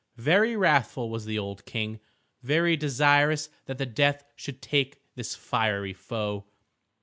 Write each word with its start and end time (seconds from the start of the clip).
Very 0.17 0.55
wrathful 0.55 1.11
was 1.11 1.25
the 1.25 1.37
old 1.37 1.63
King, 1.67 1.99
very 2.41 2.75
desirous 2.75 3.49
that 3.67 3.75
death 3.93 4.23
should 4.35 4.59
take 4.59 4.99
his 5.13 5.35
fiery 5.35 5.93
foe. 5.93 6.47